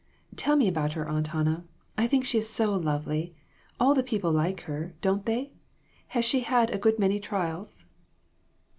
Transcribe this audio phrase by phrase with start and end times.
[0.35, 1.63] Tell me about her, Aunt Hannah.
[1.95, 3.35] I think she is so lovely.
[3.79, 5.51] All the people like her, don't they?
[6.07, 7.85] Has she had a good many trials